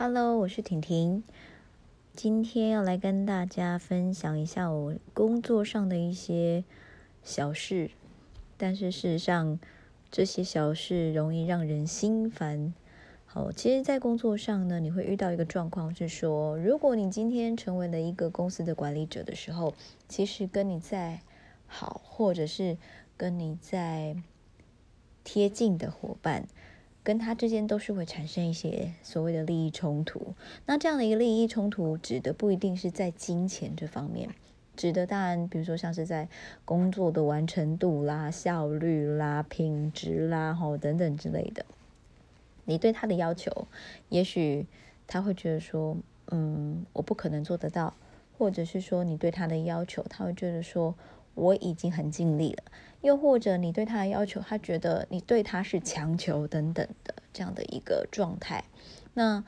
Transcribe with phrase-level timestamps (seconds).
[0.00, 1.24] Hello，我是婷婷，
[2.14, 6.62] 今天要来跟大家分享一下我工作上的一些
[7.24, 7.90] 小事，
[8.56, 9.58] 但是事实上
[10.08, 12.72] 这些小事容易让人心烦。
[13.26, 19.74] 好，其实，在工作上呢，你会遇到一个状况是说，如果你今天成为了一个公司的管理者的时候，
[20.08, 21.22] 其实跟你在
[21.66, 22.78] 好，或者是
[23.16, 24.14] 跟你在
[25.24, 26.46] 贴近的伙伴。
[27.02, 30.34] 跟他之间都是会产生一些所谓的利益冲突。
[30.66, 34.28] 那这样的一个利益冲突，指的不一定是在金钱这方面，
[34.76, 36.28] 指的当然，比如说像是在
[36.66, 41.64] 工作的完成度啦、效率啦、品质啦，吼等等之类的。
[42.66, 43.66] 你对他的要求，
[44.10, 44.66] 也许
[45.06, 45.96] 他会觉得说，
[46.30, 47.94] 嗯，我不可能做得到，
[48.36, 50.94] 或者是说你对他的要求，他会觉得说。
[51.38, 52.64] 我已经很尽力了，
[53.00, 58.64] 又或者你对他的要求，他觉得你对他是强求等等的这样的一个状态。
[59.14, 59.44] 那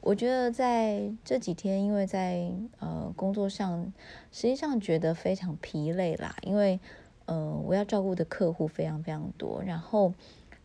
[0.00, 2.50] 我觉得在这几天，因为在
[2.80, 3.92] 呃工作上，
[4.32, 6.80] 实际上觉得非常疲累啦，因为
[7.26, 10.12] 呃我要照顾的客户非常非常多，然后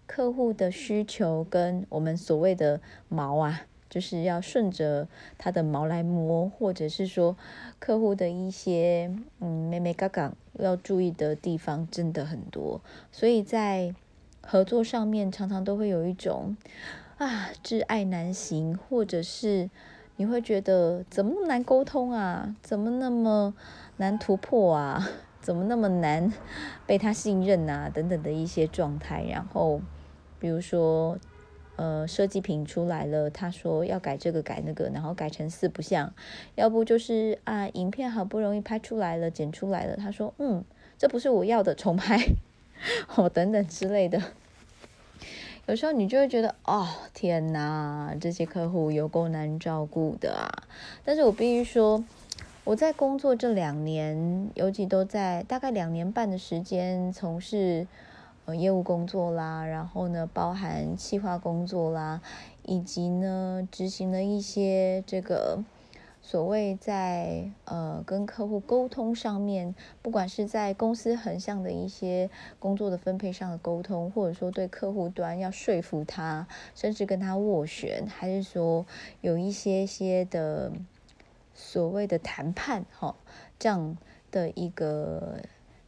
[0.08, 3.66] 客户的需求跟我们所谓的毛啊。
[3.90, 7.36] 就是要顺着他的毛来摸，或者是说
[7.80, 13.96] 客户的一些嗯妹妹嘎嘎要注意的地方真的很多，所以在
[14.42, 16.56] 合作上面常常都会有一种
[17.18, 19.70] 啊挚爱难行，或者是
[20.18, 23.56] 你会觉得怎么那么难沟通啊，怎么那么
[23.98, 25.10] 难突破啊，
[25.42, 26.32] 怎么那么难
[26.86, 29.82] 被他信任啊等等的一些状态，然后
[30.40, 31.18] 比如说。
[31.80, 36.14] 呃，设计品出来了，他说要改这个改那个，然后改成四不像，
[36.56, 40.62] 要不就是啊，影片好不容易拍出来了，剪出来了，他说嗯，
[40.98, 42.20] 这不是我要的，重拍，
[43.16, 44.22] 哦等等之类的。
[45.68, 50.52] 有时候你就会觉得哦，天哪，这些客户有够难照顾的啊！
[51.06, 52.04] 但是我必须说，
[52.66, 57.88] 我在工作这两年，尤其都在大概两年半的时间从事。
[58.56, 62.22] 业务工作啦，然后呢，包含企划工作啦，
[62.64, 65.64] 以及呢，执行了一些这个
[66.22, 72.30] 所谓在呃跟客户沟通上面，不管是在公司横向的一些
[72.60, 78.86] 工作的分配上的沟通，或者说对客户端要说服他，甚至跟他斡旋，还是说
[79.22, 80.72] 有一些些的
[81.54, 83.16] 所谓的谈判，哈，
[83.58, 83.98] 这样
[84.30, 85.40] 的一个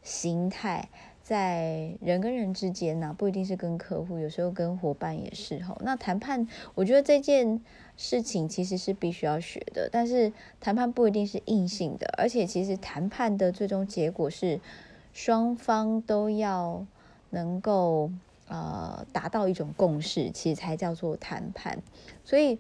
[0.02, 0.90] 形态。
[1.32, 5.78] 在人跟人之间呢，不一定是跟客户，有时候跟伙伴也是吼。
[5.80, 7.62] 那谈判，我觉得这件
[7.96, 14.60] 事情其实是必须要学的，但是谈判不一定是硬性的，而且其实谈判的最终结果是
[15.14, 16.86] 双方都要
[17.30, 18.12] 能够
[18.50, 21.82] 呃达到一种共识，其实才叫做谈判。
[22.26, 22.60] 所以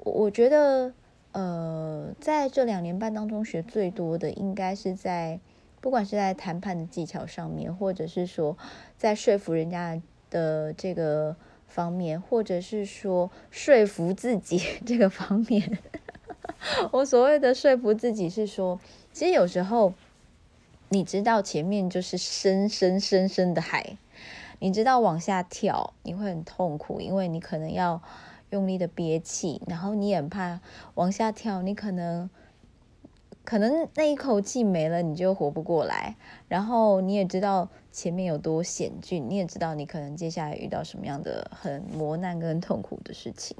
[0.00, 0.92] 我觉得
[1.30, 5.38] 呃在这两年半当中学最多的，应该是在。
[5.82, 8.56] 不管是在谈判的技巧上面，或者是说
[8.96, 10.00] 在说服人家
[10.30, 11.34] 的这个
[11.66, 15.78] 方面，或者是说说服自己 这个方面，
[16.92, 18.80] 我所谓的说服自己是说，
[19.12, 19.92] 其实有时候
[20.90, 23.98] 你知道前面就是深深深深的海，
[24.60, 28.00] 你知道往下跳你会很痛苦，因为你可能要
[28.50, 30.60] 用力的憋气，然后你也很怕
[30.94, 32.30] 往下跳，你可能。
[33.44, 36.16] 可能那一口气没了，你就活不过来。
[36.48, 43.56] 然后你也知道前面有多险峻，你也知道你可能接下来遇到什么样的很磨难跟痛苦的事情。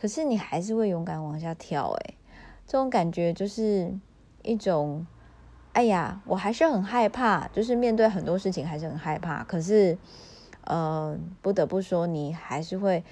[0.00, 2.14] 可是你还是会勇敢往下跳，诶，
[2.66, 3.92] 这种感觉就是
[4.42, 5.04] 一种，
[5.72, 9.42] 哎呀，我还是很害怕，就是面对很多事情还是很害怕。
[9.44, 9.98] 可是，
[10.64, 13.02] 呃，不得不说，你还是会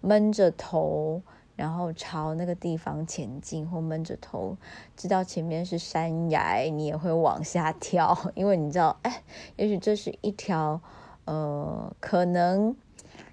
[0.00, 1.22] 闷着头。
[1.54, 4.56] 然后朝那个地方前进，或闷着头，
[4.96, 9.22] 知道前面是山崖，你也会往下跳，因为你知道，哎，
[9.56, 10.80] 也许这是一条，
[11.26, 12.74] 呃，可能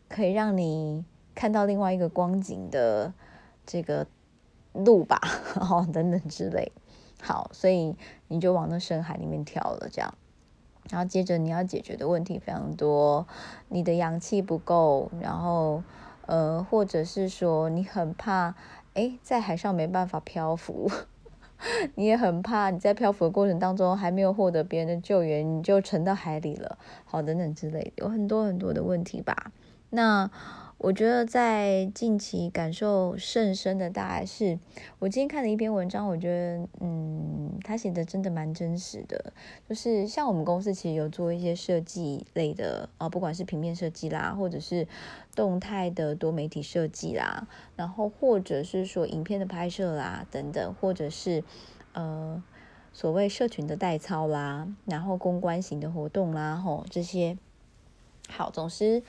[0.10, 3.14] 可以让你看到另外一个光景的
[3.66, 4.06] 这个
[4.74, 5.20] 路吧，
[5.56, 6.74] 哦，等等之类。
[7.22, 7.96] 好，所以
[8.28, 10.14] 你就往那深海里面跳了，这样。
[10.90, 13.26] 然后接着你要解决的问题非常多，
[13.70, 15.82] 你的氧气不够，然后。
[16.30, 18.54] 呃，或者是说你很怕，
[18.94, 20.88] 哎，在海上没办法漂浮，
[21.96, 29.52] 你也很怕你在漂浮的过程当中还没有获得别人的救援，你就沉到海里了，好，等等之类，有很多很多的问题吧。
[29.90, 30.30] 那
[30.80, 34.58] 我觉得在近期感受甚深的，大概是
[35.00, 39.34] 我今天看了一篇文章，我觉得，嗯，他写的真的蛮真实的。
[39.68, 44.88] 就是像我们公司其实有做一些设计类的啊，不管是平面设计啦，或者是
[45.36, 47.46] 动态的多媒体设计啦，
[47.76, 51.44] 然后或者是说影片的拍摄啦等等，或者是
[51.92, 52.42] 呃
[52.94, 57.38] 所谓社群的代操啦，然后公关型的活动啦，吼这些。
[58.30, 59.04] 好，总之。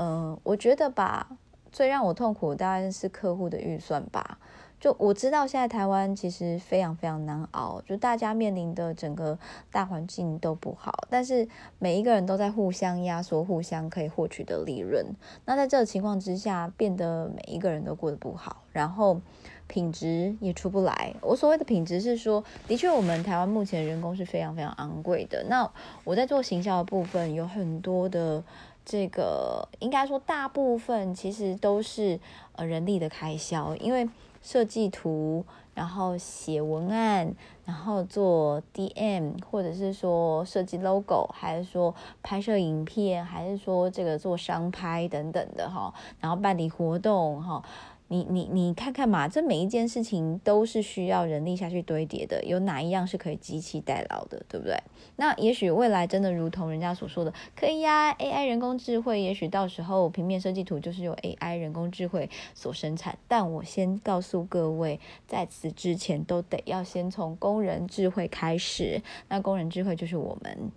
[0.00, 1.28] 嗯，我觉得吧，
[1.72, 4.38] 最让我痛苦大概是客户的预算吧。
[4.78, 9.36] 就我知道现在台湾其实非常非常难熬，就大家面临的整个
[9.72, 11.48] 大环境都不好，但是
[11.80, 15.04] 每一个人都在互相压缩，互相可以获取的利润。
[15.46, 19.20] 那在这个情况之下，变得每一个人都过得不好，然后
[19.66, 21.12] 品质也出不来。
[21.22, 25.44] 我所谓的品质是说，的确我们台湾目前人工是非常非常昂贵的。
[25.48, 25.68] 那
[26.04, 28.44] 我在做行销的部分有很多的。
[28.88, 32.18] 这个应该说，大部分其实都是
[32.52, 34.08] 呃人力的开销，因为
[34.40, 35.44] 设计图，
[35.74, 37.34] 然后写文案，
[37.66, 47.62] 然后做 DM，或者是说设计 logo，还是说拍摄影片，还是说这个做商拍等等的哈，然后办理活动哈。
[48.10, 54.74] 你你你看看嘛，这每一件事情都是需要人力下去堆叠的，有哪一样是可以机器代劳的，对不对？
[55.16, 63.18] 那也许未来真的如同人家所说的，可以呀，AI 人工智慧，也许到时候平面设计图就是由 AI 人工智慧所生产。
[63.28, 69.02] 但我先告诉各位，在此之前都得要先从工人智慧开始。
[69.28, 70.72] 那工人智慧就是我们，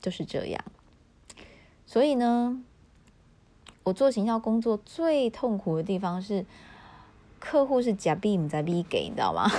[0.00, 0.62] 就是这样。
[1.86, 2.62] 所以呢？
[3.84, 6.46] 我做行销工作最痛苦的地方是，
[7.38, 9.46] 客户是假币唔在币给，你知道吗？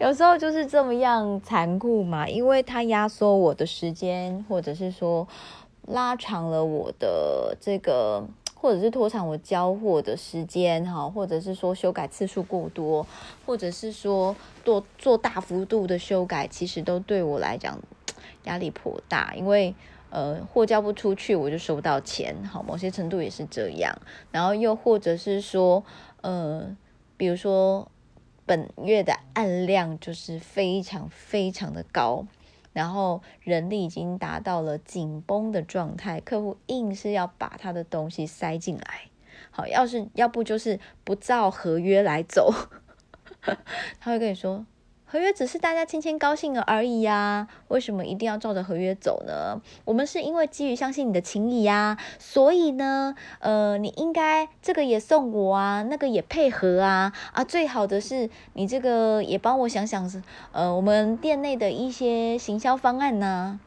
[0.00, 5.28] 有时候就是这么样残酷嘛，因为他压缩我的时间，或者是说
[5.86, 13.06] 拉长了我的这个，或者是拖长我交货的时间哈，或者是说修改次数过多，
[13.44, 14.34] 或者是说
[14.64, 17.78] 做做大幅度的修改，其实都对我来讲
[18.44, 19.74] 压力颇大，因为。
[20.10, 22.34] 呃，货交不出去，我就收不到钱。
[22.44, 23.94] 好，某些程度也是这样。
[24.30, 25.84] 然后又或者是说，
[26.22, 26.76] 呃，
[27.16, 27.90] 比如说
[28.46, 32.26] 本月的案量就是非常非常的高，
[32.72, 39.02] 然后人力已经达到了紧绷的状态，客户硬是要把他的东西塞进来。
[39.50, 42.52] 好，要是要不就是不照合约来走，
[44.00, 44.64] 他会跟你说。
[45.10, 49.58] 合约只是大家签签高兴了而已呀，为什么一定要照着合约走呢？
[49.86, 60.22] 我们是因为基于相信你的情谊呀，所以呢，呃，你应该这个也送我啊，那个也配合啊，啊，最好的是你这个也帮我想想，
[60.52, 63.58] 呃，我们店内的一些行销方案呢。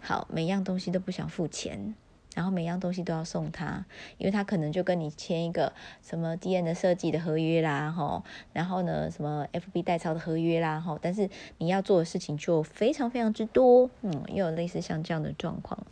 [0.00, 1.96] 好，每样东西都不想付钱。
[2.36, 3.86] 然后每样东西都要送他，
[4.18, 5.72] 因为他可能就跟你签一个
[6.02, 8.22] 什么 D N 的设计的合约啦，吼，
[8.52, 15.86] 然后呢什么 F B 代操的合约啦，吼，但是你要做的事情就非常非常之多，嗯，又有类似像这样的状况，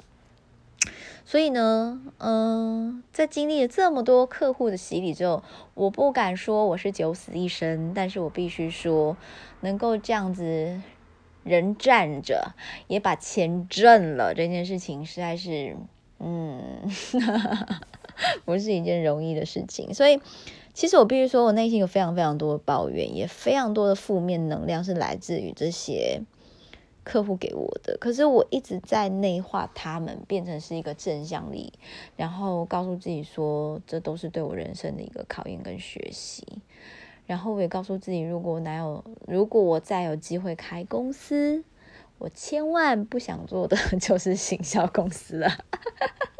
[1.24, 5.42] 所以呢，嗯，在经历了这么多客户的洗礼之后，
[5.72, 9.16] 我不敢说我是九死一生，但是我必须说，
[9.62, 10.82] 能够这样子
[11.42, 12.54] 人站着
[12.86, 15.74] 也把钱挣了，这件事情实在是。
[16.20, 16.88] 嗯，
[18.46, 20.20] 不是一件容易的事情，所以
[20.72, 26.22] 其实我必须说，我内心有非常非常多的抱怨，也非常多的负面能量是来自于这些
[27.02, 27.98] 客户给我的。
[28.00, 31.72] 可是我一直在内化他们，变成是一个正向力，
[32.16, 36.46] 然后告诉自己说，这都是对我人生的一个考验跟学习。
[37.26, 41.64] 然后我也告诉自己，如果哪有，如果我再有机会开公司。
[42.24, 45.50] 我千万不想做的 就是行销公司了，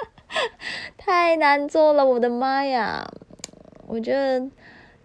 [0.97, 3.07] 太难做了，我的妈呀！
[3.87, 4.49] 我觉得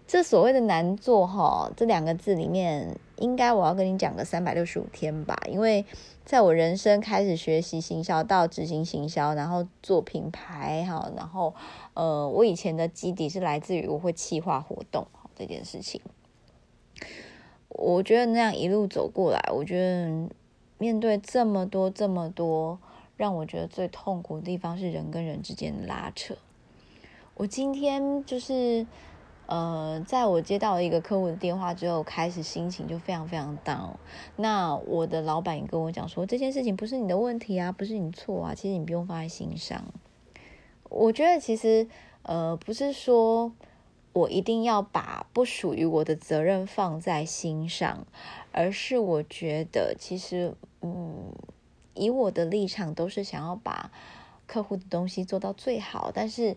[0.06, 5.84] 这所谓的难做哈，这两个字里面，应该我要跟你讲个三百六十五天吧，因为
[6.24, 11.54] 在我人生开始学习行销到执行行销，然后做品牌哈，然后
[11.92, 15.06] 呃，我以前的基底是来自于我会企划活动
[15.36, 16.00] 这件事情，
[17.68, 20.30] 我觉得那样一路走过来，我觉得。
[20.80, 22.78] 面对这么多这么多，
[23.18, 26.34] 让我觉得最痛苦的地方是人跟人之间的拉扯。
[27.34, 28.86] 我今天就是，
[29.44, 33.96] 呃，在我接到一个客户的电话之后，开始心情就非常非常 down。
[34.36, 39.84] 那我的老板也跟我讲说，这件事情不是你的问题啊，不是你错啊，其实你不用放在心上。
[40.88, 41.86] 我觉得其实，
[42.22, 43.52] 呃，不是说
[44.14, 48.06] 我一定要把不属于我的责任放在心上，
[48.52, 50.54] 而是我觉得其实。
[50.82, 51.32] 嗯，
[51.94, 53.90] 以我的立场，都是想要把
[54.46, 56.56] 客户的东西做到最好，但是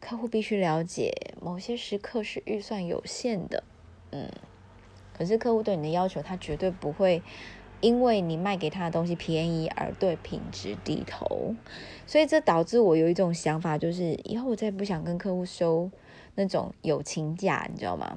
[0.00, 3.64] 客户必须了解，某些时刻是预算有限的，
[4.12, 4.30] 嗯，
[5.12, 7.22] 可是客户对你的要求，他绝对不会
[7.80, 11.54] 因为你卖给他的东西便宜而对品质低头，
[12.06, 15.90] 所以这导致我有一种想法，就是以后我再也不想跟客户收
[16.36, 18.16] 那种友情价，你知道吗？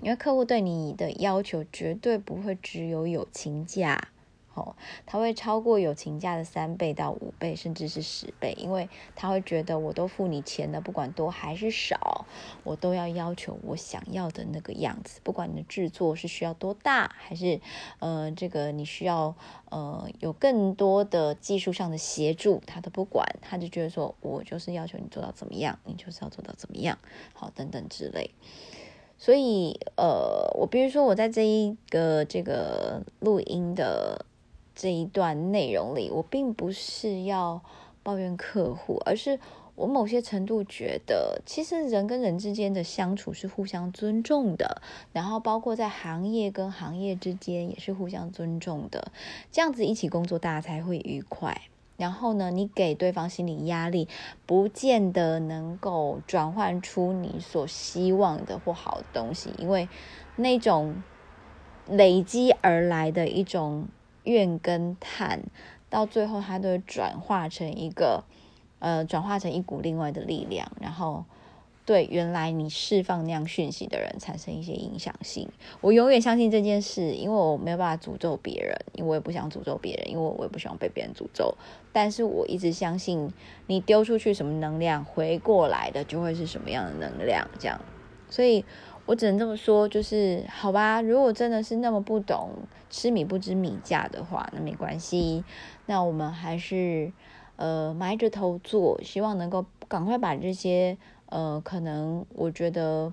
[0.00, 4.08] 因为客户对你的要求绝对不会只有友情价。
[4.54, 12.26] 哦，他会超过友情价的三倍到五倍，甚至是十倍，因为他会觉得我都付你钱了，不管多还是少，
[12.62, 15.20] 我都要要求我想要的那个样子。
[15.24, 17.62] 不管你的制作是需要多大，还是
[17.98, 19.34] 呃这个你需要
[19.70, 26.98] 呃有更多的技术上的协助，他都不管，他就觉得说我就是要求你做到怎么样，你就是要做到怎么样，
[27.32, 28.30] 好等等之类。
[29.16, 34.26] 所以呃，我比如说我在这一个这个录音的。
[34.82, 37.62] 这一段内容里，我并不是要
[38.02, 39.38] 抱怨客户，而是
[39.76, 49.12] 我某些程度觉得，其实人跟人之间的相处是互相尊重的，然后包括在行业跟行业之间也是互相尊重的，
[49.52, 51.60] 这样子一起工作，大家才会愉快。
[51.96, 54.08] 然后呢，你给对方心理压力，
[54.46, 59.88] 不见得能够转换出你所希望的或好的东西，因为
[60.34, 61.00] 那种
[61.86, 63.86] 累积而来的一种。
[64.24, 65.42] 怨跟叹，
[65.90, 68.24] 到最后它都会转化成一个，
[68.78, 71.24] 呃，转化成一股另外的力量，然后
[71.84, 75.48] 对原来你释放那样讯息的人产生一些影响性。
[75.80, 81.54] 我永远相信这件事，因为我没有办法诅咒别人，因为我也不想诅咒别人，因为我也不希望被别人诅咒。
[81.92, 83.30] 但是我一直相信，
[83.66, 87.80] 你丢出去什么能量，回过来的就会是什么样的能量，这样。
[88.30, 88.64] 所以。
[89.12, 91.02] 我只能这么说，就是好吧。
[91.02, 92.48] 如果真的是那么不懂
[92.88, 95.44] 吃米不知米价的话，那没关系。
[95.84, 97.12] 那我们还是
[97.56, 103.12] 呃埋着头做，希望能够赶快把这些呃可能我觉得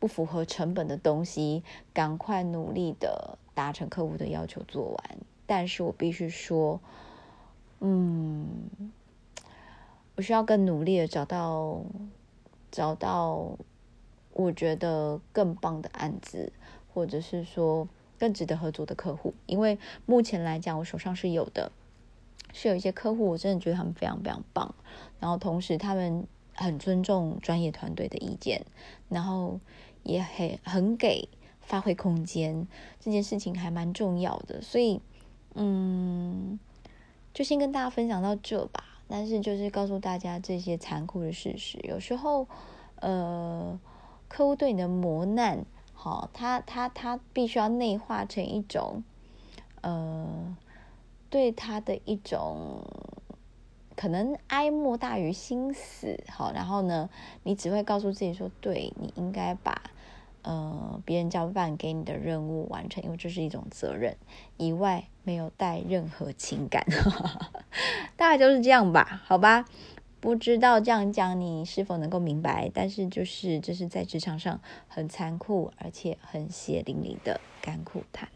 [0.00, 1.62] 不符合成本的东西，
[1.94, 5.18] 赶快努力的达成客户的要求做完。
[5.46, 6.80] 但是我必须说，
[7.78, 8.48] 嗯，
[10.16, 11.82] 我需要更努力的找到
[12.72, 13.56] 找到。
[14.38, 16.52] 我觉得更棒的案子，
[16.92, 17.88] 或者是说
[18.18, 21.72] 更值得合作的客户，因为目前来讲，我手上是有的，
[22.52, 24.74] 是有一些客户，我真的觉得他们非常非常棒，
[25.20, 28.66] 然后同时他们很尊重专业团队的意见，
[29.08, 29.58] 然后
[30.02, 31.30] 也很很给
[31.62, 32.68] 发挥空间，
[33.00, 35.00] 这件事情还蛮重要的，所以
[35.54, 36.60] 嗯，
[37.32, 38.84] 就先跟大家分享到这吧。
[39.08, 42.46] 但是就是告诉大家这些残酷的事实，有时候
[42.96, 43.80] 呃。
[44.28, 49.02] 客户对你的磨难，好，他他他必须要内化成一种，
[49.80, 50.56] 呃，
[51.30, 52.84] 对他的一种
[53.94, 57.08] 可能哀莫大于心死，好，然后呢，
[57.44, 59.90] 你只会告诉自己说，对你应该把
[60.42, 64.16] 呃别人交办给你的任务完成，因为这是一种责任，
[64.58, 66.84] 以外没有带任何情感，
[68.16, 69.64] 大概就是这样吧，好吧。
[70.26, 78.28] 不知道这样讲你是否能够明白，但是就是这是在职场上很残酷而且很血淋淋的甘苦谈。